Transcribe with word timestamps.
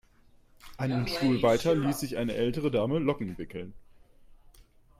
Einen 0.79 1.07
Stuhl 1.07 1.43
weiter 1.43 1.75
ließ 1.75 1.99
sich 1.99 2.17
eine 2.17 2.33
ältere 2.33 2.71
Dame 2.71 2.97
Locken 2.97 3.37
wickeln. 3.37 3.75